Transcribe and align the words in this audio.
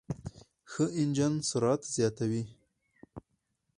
ښه 0.71 0.83
انجن 0.99 1.33
سرعت 1.49 1.81
زیاتوي. 1.95 2.43